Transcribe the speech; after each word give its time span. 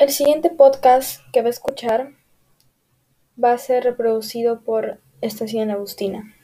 El 0.00 0.10
siguiente 0.10 0.48
podcast 0.48 1.20
que 1.32 1.42
va 1.42 1.48
a 1.48 1.50
escuchar 1.50 2.12
va 3.42 3.50
a 3.50 3.58
ser 3.58 3.82
reproducido 3.82 4.60
por 4.60 5.00
Estación 5.22 5.72
Agustina. 5.72 6.36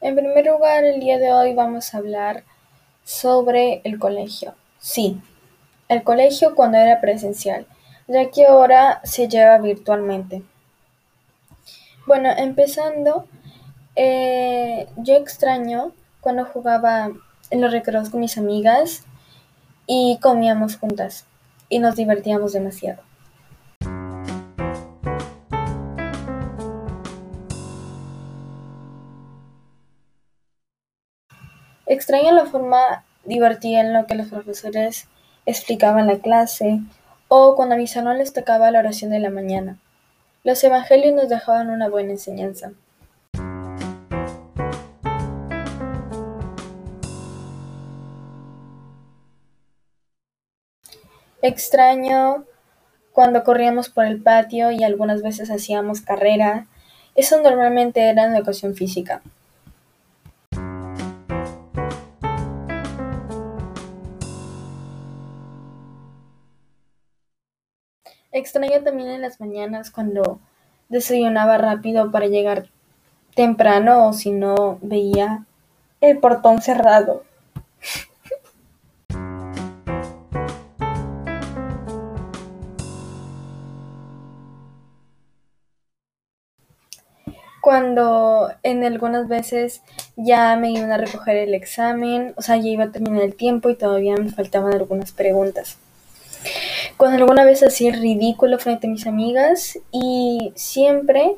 En 0.00 0.14
primer 0.14 0.46
lugar, 0.46 0.84
el 0.84 1.00
día 1.00 1.18
de 1.18 1.32
hoy 1.32 1.54
vamos 1.54 1.92
a 1.92 1.98
hablar 1.98 2.44
sobre 3.02 3.80
el 3.82 3.98
colegio. 3.98 4.54
Sí, 4.78 5.20
el 5.90 6.04
colegio 6.04 6.54
cuando 6.54 6.78
era 6.78 7.00
presencial, 7.00 7.66
ya 8.06 8.30
que 8.30 8.46
ahora 8.46 9.00
se 9.02 9.26
lleva 9.26 9.58
virtualmente. 9.58 10.44
Bueno, 12.06 12.30
empezando, 12.30 13.26
eh, 13.96 14.86
yo 14.96 15.16
extraño 15.16 15.92
cuando 16.20 16.44
jugaba 16.44 17.10
en 17.50 17.60
los 17.60 17.72
recreos 17.72 18.08
con 18.08 18.20
mis 18.20 18.38
amigas 18.38 19.02
y 19.84 20.20
comíamos 20.22 20.76
juntas 20.76 21.26
y 21.68 21.80
nos 21.80 21.96
divertíamos 21.96 22.52
demasiado. 22.52 23.02
Extraño 31.86 32.30
la 32.30 32.46
forma 32.46 33.04
divertida 33.24 33.80
en 33.80 33.92
la 33.92 34.06
que 34.06 34.14
los 34.14 34.28
profesores 34.28 35.08
explicaban 35.50 36.06
la 36.06 36.18
clase, 36.18 36.80
o 37.28 37.54
cuando 37.54 37.74
a 37.74 37.78
mi 37.78 37.86
salón 37.86 38.18
les 38.18 38.32
tocaba 38.32 38.70
la 38.70 38.78
oración 38.78 39.10
de 39.10 39.20
la 39.20 39.30
mañana. 39.30 39.78
Los 40.42 40.64
evangelios 40.64 41.14
nos 41.14 41.28
dejaban 41.28 41.70
una 41.70 41.88
buena 41.88 42.12
enseñanza. 42.12 42.72
Extraño 51.42 52.44
cuando 53.12 53.44
corríamos 53.44 53.88
por 53.88 54.04
el 54.04 54.22
patio 54.22 54.70
y 54.70 54.84
algunas 54.84 55.22
veces 55.22 55.50
hacíamos 55.50 56.00
carrera. 56.00 56.66
Eso 57.14 57.40
normalmente 57.40 58.08
era 58.08 58.24
en 58.24 58.34
educación 58.34 58.74
física. 58.74 59.22
Extraño 68.32 68.82
también 68.84 69.10
en 69.10 69.22
las 69.22 69.40
mañanas 69.40 69.90
cuando 69.90 70.38
desayunaba 70.88 71.58
rápido 71.58 72.12
para 72.12 72.28
llegar 72.28 72.68
temprano 73.34 74.06
o 74.06 74.12
si 74.12 74.30
no 74.30 74.78
veía 74.82 75.46
el 76.00 76.18
portón 76.18 76.62
cerrado. 76.62 77.24
Cuando 87.60 88.50
en 88.62 88.84
algunas 88.84 89.26
veces 89.26 89.82
ya 90.16 90.56
me 90.56 90.70
iban 90.70 90.92
a 90.92 90.98
recoger 90.98 91.36
el 91.36 91.54
examen, 91.54 92.32
o 92.36 92.42
sea, 92.42 92.56
ya 92.56 92.68
iba 92.68 92.84
a 92.84 92.92
terminar 92.92 93.22
el 93.22 93.34
tiempo 93.34 93.70
y 93.70 93.74
todavía 93.74 94.14
me 94.16 94.30
faltaban 94.30 94.72
algunas 94.72 95.12
preguntas 95.12 95.78
cuando 97.00 97.16
alguna 97.16 97.44
vez 97.44 97.62
hacía 97.62 97.92
ridículo 97.92 98.58
frente 98.58 98.86
a 98.86 98.90
mis 98.90 99.06
amigas 99.06 99.78
y 99.90 100.52
siempre, 100.54 101.34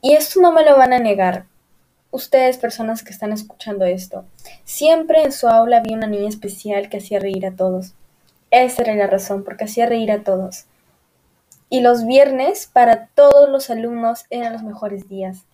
y 0.00 0.12
esto 0.12 0.40
no 0.40 0.52
me 0.52 0.64
lo 0.64 0.76
van 0.76 0.92
a 0.92 1.00
negar, 1.00 1.46
ustedes 2.12 2.58
personas 2.58 3.02
que 3.02 3.10
están 3.10 3.32
escuchando 3.32 3.86
esto, 3.86 4.24
siempre 4.62 5.24
en 5.24 5.32
su 5.32 5.48
aula 5.48 5.78
había 5.78 5.96
una 5.96 6.06
niña 6.06 6.28
especial 6.28 6.88
que 6.88 6.98
hacía 6.98 7.18
reír 7.18 7.44
a 7.44 7.56
todos. 7.56 7.94
Esa 8.52 8.82
era 8.82 8.94
la 8.94 9.08
razón, 9.08 9.42
porque 9.42 9.64
hacía 9.64 9.86
reír 9.86 10.12
a 10.12 10.22
todos. 10.22 10.66
Y 11.68 11.80
los 11.80 12.06
viernes 12.06 12.70
para 12.72 13.08
todos 13.16 13.48
los 13.48 13.70
alumnos 13.70 14.26
eran 14.30 14.52
los 14.52 14.62
mejores 14.62 15.08
días, 15.08 15.44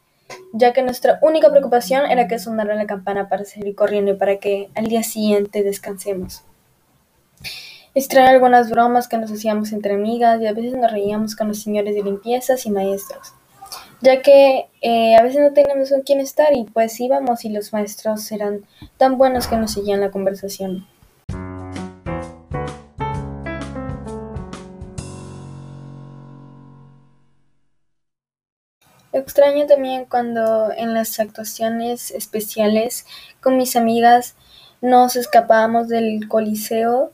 ya 0.52 0.74
que 0.74 0.82
nuestra 0.82 1.18
única 1.22 1.50
preocupación 1.50 2.04
era 2.10 2.28
que 2.28 2.38
sonara 2.38 2.74
la 2.74 2.84
campana 2.84 3.30
para 3.30 3.46
salir 3.46 3.74
corriendo 3.74 4.10
y 4.12 4.16
para 4.16 4.36
que 4.36 4.68
al 4.74 4.88
día 4.88 5.02
siguiente 5.02 5.62
descansemos. 5.62 6.44
Extraño 7.92 8.28
algunas 8.28 8.70
bromas 8.70 9.08
que 9.08 9.18
nos 9.18 9.32
hacíamos 9.32 9.72
entre 9.72 9.94
amigas 9.94 10.40
y 10.40 10.46
a 10.46 10.52
veces 10.52 10.74
nos 10.74 10.92
reíamos 10.92 11.34
con 11.34 11.48
los 11.48 11.60
señores 11.60 11.96
de 11.96 12.04
limpiezas 12.04 12.64
y 12.64 12.70
maestros, 12.70 13.34
ya 14.00 14.22
que 14.22 14.68
eh, 14.80 15.16
a 15.16 15.22
veces 15.24 15.40
no 15.40 15.52
teníamos 15.52 15.90
con 15.90 16.02
quién 16.02 16.20
estar 16.20 16.54
y 16.54 16.62
pues 16.66 17.00
íbamos 17.00 17.44
y 17.44 17.48
los 17.48 17.72
maestros 17.72 18.30
eran 18.30 18.64
tan 18.96 19.18
buenos 19.18 19.48
que 19.48 19.56
nos 19.56 19.72
seguían 19.72 19.98
la 19.98 20.12
conversación. 20.12 20.86
Extraño 29.12 29.66
también 29.66 30.04
cuando 30.04 30.70
en 30.70 30.94
las 30.94 31.18
actuaciones 31.18 32.12
especiales 32.12 33.04
con 33.40 33.56
mis 33.56 33.74
amigas 33.74 34.36
nos 34.80 35.16
escapábamos 35.16 35.88
del 35.88 36.28
coliseo 36.28 37.10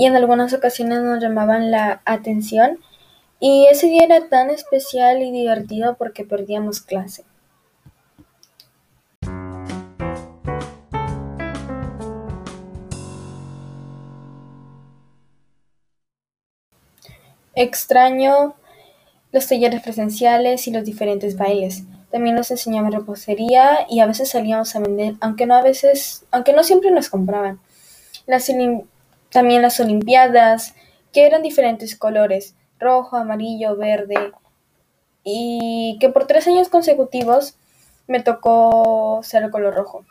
y 0.00 0.06
en 0.06 0.16
algunas 0.16 0.54
ocasiones 0.54 1.02
nos 1.02 1.22
llamaban 1.22 1.70
la 1.70 2.00
atención 2.06 2.78
y 3.38 3.66
ese 3.70 3.86
día 3.88 4.04
era 4.04 4.30
tan 4.30 4.48
especial 4.48 5.20
y 5.20 5.30
divertido 5.30 5.94
porque 5.98 6.24
perdíamos 6.24 6.80
clase. 6.80 7.22
Extraño 17.54 18.54
los 19.32 19.48
talleres 19.48 19.82
presenciales 19.82 20.66
y 20.66 20.70
los 20.70 20.86
diferentes 20.86 21.36
bailes. 21.36 21.82
También 22.10 22.36
nos 22.36 22.50
enseñaban 22.50 22.90
repostería 22.90 23.86
y 23.90 24.00
a 24.00 24.06
veces 24.06 24.30
salíamos 24.30 24.74
a 24.74 24.80
vender, 24.80 25.16
aunque 25.20 25.44
no 25.44 25.56
a 25.56 25.62
veces, 25.62 26.24
aunque 26.30 26.54
no 26.54 26.64
siempre 26.64 26.90
nos 26.90 27.10
compraban. 27.10 27.60
Las 28.26 28.48
también 29.30 29.62
las 29.62 29.80
Olimpiadas, 29.80 30.74
que 31.12 31.26
eran 31.26 31.42
diferentes 31.42 31.96
colores, 31.96 32.54
rojo, 32.78 33.16
amarillo, 33.16 33.76
verde, 33.76 34.32
y 35.24 35.98
que 36.00 36.08
por 36.08 36.26
tres 36.26 36.46
años 36.46 36.68
consecutivos 36.68 37.56
me 38.06 38.20
tocó 38.20 39.20
ser 39.22 39.42
el 39.44 39.50
color 39.50 39.74
rojo, 39.74 40.04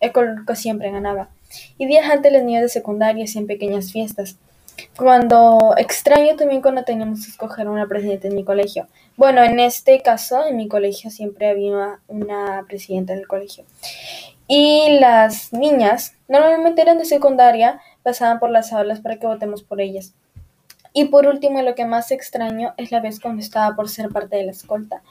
el 0.00 0.12
color 0.12 0.44
que 0.46 0.56
siempre 0.56 0.90
ganaba. 0.90 1.28
Y 1.78 1.86
días 1.86 2.10
antes 2.10 2.32
las 2.32 2.42
niñas 2.42 2.62
de 2.62 2.68
secundaria 2.68 3.24
hacían 3.24 3.46
pequeñas 3.46 3.92
fiestas. 3.92 4.36
Cuando 4.96 5.74
extraño 5.78 6.36
también 6.36 6.60
cuando 6.60 6.84
teníamos 6.84 7.24
que 7.24 7.30
escoger 7.30 7.68
una 7.68 7.86
presidenta 7.86 8.28
en 8.28 8.34
mi 8.34 8.44
colegio. 8.44 8.88
Bueno, 9.16 9.42
en 9.42 9.58
este 9.58 10.02
caso, 10.02 10.44
en 10.44 10.56
mi 10.56 10.68
colegio 10.68 11.10
siempre 11.10 11.48
había 11.48 12.00
una 12.08 12.64
presidenta 12.68 13.14
del 13.14 13.26
colegio. 13.26 13.64
Y 14.48 14.98
las 15.00 15.52
niñas 15.52 16.14
normalmente 16.28 16.80
eran 16.80 16.98
de 16.98 17.04
secundaria, 17.04 17.80
pasaban 18.04 18.38
por 18.38 18.50
las 18.50 18.72
aulas 18.72 19.00
para 19.00 19.18
que 19.18 19.26
votemos 19.26 19.64
por 19.64 19.80
ellas. 19.80 20.14
Y 20.92 21.06
por 21.06 21.26
último, 21.26 21.60
lo 21.62 21.74
que 21.74 21.84
más 21.84 22.12
extraño 22.12 22.72
es 22.76 22.92
la 22.92 23.00
vez 23.00 23.18
cuando 23.18 23.42
estaba 23.42 23.74
por 23.74 23.88
ser 23.88 24.08
parte 24.08 24.36
de 24.36 24.44
la 24.44 24.52
escolta, 24.52 25.02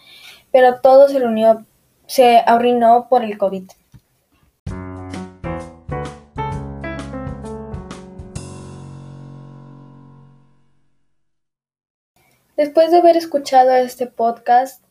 pero 0.52 0.80
todo 0.80 1.10
se 1.10 1.20
reunió, 1.20 1.66
se 2.08 2.38
arruinó 2.38 3.08
por 3.10 3.24
el 3.24 3.38
COVID. 3.38 3.70
Después 12.56 12.90
de 12.90 12.98
haber 13.00 13.18
escuchado 13.18 13.74
este 13.74 14.08
podcast 14.08 14.82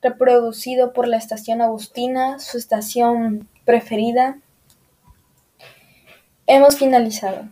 reproducido 0.00 0.94
por 0.94 1.06
la 1.06 1.18
estación 1.18 1.60
Agustina, 1.60 2.38
su 2.38 2.56
estación 2.56 3.48
preferida, 3.64 4.38
Hemos 6.54 6.76
finalizado. 6.76 7.48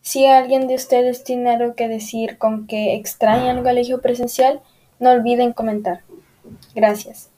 Si 0.00 0.26
alguien 0.26 0.66
de 0.66 0.74
ustedes 0.74 1.22
tiene 1.22 1.50
algo 1.50 1.74
que 1.74 1.86
decir 1.86 2.38
con 2.38 2.66
que 2.66 2.94
extrañan 2.94 3.58
el 3.58 3.62
colegio 3.62 4.00
presencial, 4.00 4.60
no 4.98 5.10
olviden 5.10 5.52
comentar. 5.52 6.00
Gracias. 6.74 7.31